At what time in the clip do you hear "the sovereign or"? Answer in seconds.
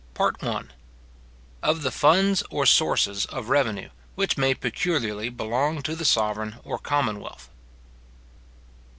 5.95-6.79